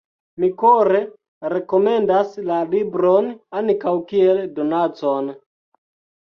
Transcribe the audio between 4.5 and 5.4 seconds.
donacon!